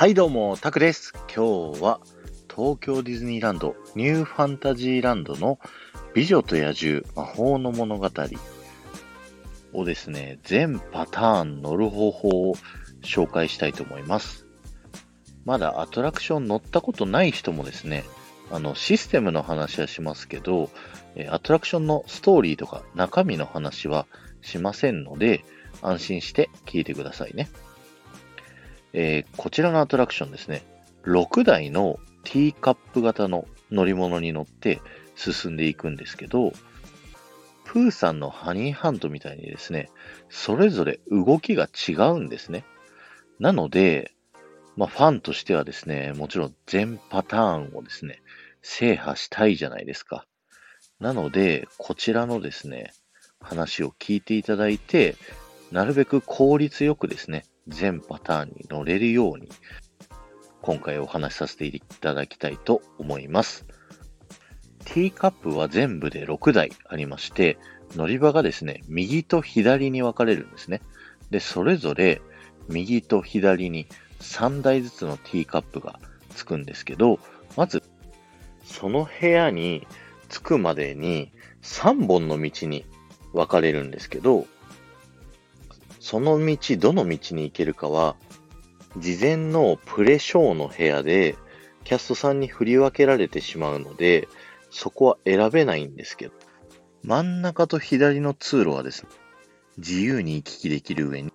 [0.00, 1.12] はいどうも、タクです。
[1.26, 2.00] 今日は
[2.48, 5.58] 東京ディズニーランドニューファンタジーランドの
[6.14, 8.08] 美女と野獣魔法の物語
[9.74, 12.54] をですね、全パターン乗る方法を
[13.02, 14.46] 紹介したいと思います。
[15.44, 18.04] まだアトラクション乗ったことない人もですね、
[18.50, 20.70] あの、システムの話はしますけど、
[21.28, 24.06] アトラクションのストーリーとか中身の話は
[24.40, 25.44] しませんので、
[25.82, 27.50] 安心して聞いてくださいね。
[28.92, 30.62] えーこちらのアトラクションですね、
[31.04, 34.80] 6台のティーカップ型の乗り物に乗って
[35.16, 36.52] 進んでいくんですけど、
[37.64, 39.90] プーさんのハニーハントみたいにですね、
[40.28, 42.64] それぞれ動きが違うんですね。
[43.38, 44.12] なので、
[44.76, 48.22] まあ、ファンとしてはですね、もちろん全パターンをですね、
[48.62, 50.26] 制覇したいじゃないですか。
[50.98, 52.92] なので、こちらのですね、
[53.40, 55.16] 話を聞いていただいて、
[55.70, 59.48] なるべく効率よくですね、全パターンに乗れるように、
[60.62, 63.66] 今回お話しさせていただきたいと思います。
[64.84, 67.58] ティーカップは全部で6台ありまして、
[67.94, 70.80] 乗り場がですね、右と左に分かれるんですね。
[71.30, 72.20] で、それぞれ
[72.68, 73.86] 右と左に
[74.20, 75.98] 3台ずつのティーカップが
[76.34, 77.18] つくんですけど、
[77.56, 77.82] まず、
[78.64, 79.86] その部屋に
[80.28, 82.84] 着くまでに3本の道に
[83.32, 84.46] 分かれるんですけど、
[86.00, 88.16] その道、どの道に行けるかは、
[88.96, 91.36] 事前のプレショーの部屋で、
[91.84, 94.26] キャストさんに振り分けられてしまうので、
[94.70, 96.32] そこは選べないんですけど、
[97.02, 99.10] 真ん中と左の通路はですね、
[99.76, 101.32] 自由に行き来できる上に、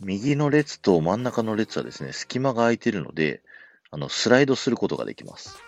[0.00, 3.42] 右の列と真ん中の列はですね、隙間が空いてるので、
[3.90, 5.58] あの、スライドすることができます。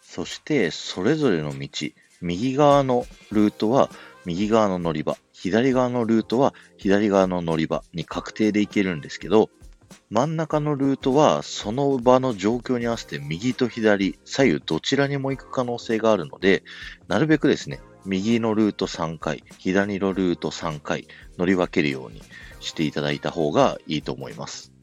[0.00, 1.68] そして、それぞれの道、
[2.22, 3.90] 右側のルートは
[4.26, 9.50] 右側の乗り場、左側のルートは左側の乗り場に確定で行けるんですけど、
[10.10, 16.62] 真ん中のルートはその場の状況に合わせて右と左、左右どちらにも行く可能性があるので、
[17.08, 21.08] なるべくですね、右のルート3回、左のルート3回
[21.38, 22.22] 乗り分けるように
[22.60, 24.73] していただいた方がいいと思います。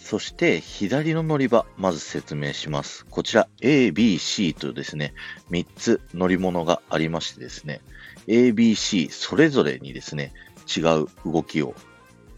[0.00, 3.06] そして、左の乗り場、まず説明します。
[3.06, 5.14] こちら、A、B、C とですね、
[5.50, 7.80] 3つ乗り物がありましてですね、
[8.26, 10.32] A、B、C それぞれにですね、
[10.76, 11.74] 違う動きを、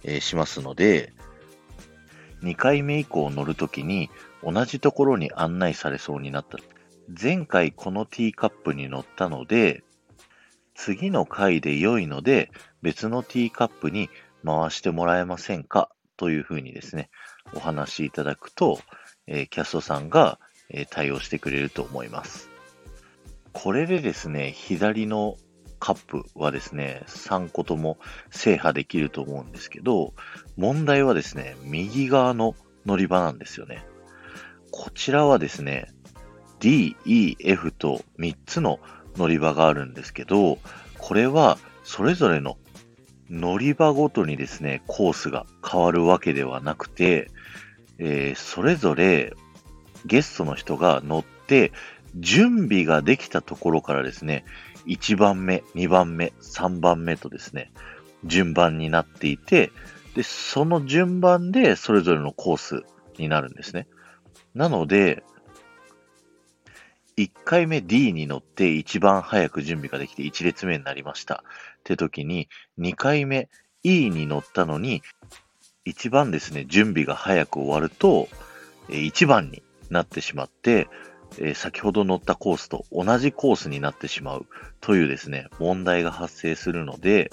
[0.04, 1.14] えーしますので、
[2.42, 4.10] 2回目以降乗るときに
[4.42, 6.58] 同じところに案内されそうになった。
[7.08, 9.82] 前回このティーカップに乗ったので、
[10.74, 12.50] 次の回で良いので
[12.82, 14.10] 別のティーカップに
[14.44, 15.88] 回してもらえませんか？
[16.16, 17.10] というふうにですね、
[17.54, 18.78] お話しいただくと、
[19.26, 20.38] えーキャストさんが、
[20.70, 22.50] えー対応してくれると思います。
[23.52, 25.36] これでですね、左の
[25.78, 27.98] カップはですね、3個とも
[28.30, 30.14] 制覇できると思うんですけど、
[30.56, 32.54] 問題はですね、右側の
[32.86, 33.84] 乗り場なんですよね。
[34.70, 35.92] こちらはですね、
[36.60, 38.78] D、E、F と3つの
[39.16, 40.58] 乗り場があるんですけど、
[40.98, 42.56] これはそれぞれの
[43.32, 47.30] 乗り場ごとにですね、コースが変わるわけではなくて、
[47.98, 49.32] えーそれぞれ
[50.04, 51.72] ゲストの人が乗って、
[52.14, 54.44] 準備ができたところからですね、
[54.86, 57.72] 1番目、2番目、3番目とですね、
[58.24, 59.72] 順番になっていて、
[60.14, 62.82] で、その順番でそれぞれのコース
[63.18, 63.86] になるんですね。
[64.54, 65.24] なので、
[67.16, 71.44] 1回目 D に乗って一番早く準備ができて1列目になりました。
[71.80, 73.48] って時に、2回目
[73.82, 75.02] E に乗ったのに、
[75.84, 78.28] 一番ですね、準備が早く終わると、
[78.88, 80.88] 1番になってしまって、
[81.38, 84.46] え先ほど乗ったコースと同じコースになってしまう
[84.80, 87.30] というですね、問題が発生するので、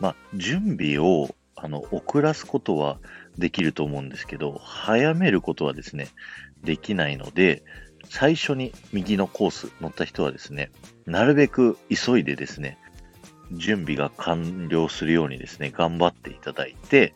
[0.00, 2.98] まあ、準備をあの遅らすことは
[3.38, 6.08] できると思うんですけど、早めることはですね、
[6.62, 7.62] できないので、
[8.08, 10.70] 最初に右のコース乗った人はですね、
[11.06, 12.78] なるべく急いでですね、
[13.52, 17.14] 準備が完了するようにですね、頑張っていただいて、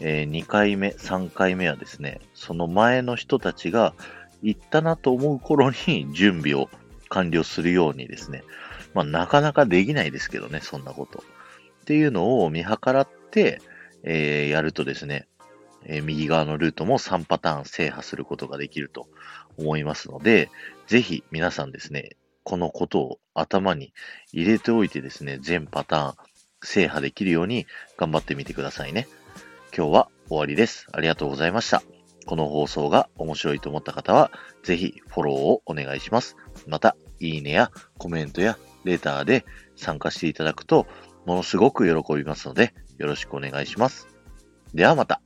[0.00, 3.94] え2回目、3回目はですね、その前の人たちが
[4.42, 6.68] 行ったなと思う頃に準備を
[7.08, 8.42] 完了するようにですね、
[8.94, 11.22] まあなかなかできないですけどね、そんなこと。
[11.82, 13.60] っていうのを見計らって、
[14.02, 15.26] えーやるとですね、
[15.84, 19.08] えー右側のルートも3パターン制覇することができると
[19.60, 20.50] 思いますので、
[20.86, 23.92] ぜひ皆さんですね、このことを頭に
[24.32, 26.14] 入れておいてですね、全パターン
[26.62, 27.66] 制覇できるように
[27.96, 29.06] 頑張ってみてくださいね。
[29.76, 30.86] 今日は終わりです。
[30.92, 31.82] ありがとうございました。
[32.26, 34.30] この放送が面白いと思った方は、
[34.62, 36.36] ぜひフォローをお願いします。
[36.66, 39.44] また、いいねやコメントやレターで
[39.76, 40.86] 参加していただくと、
[41.26, 44.08] ものすごく喜びますので、よろしくお願いします。
[44.74, 45.20] ではまた。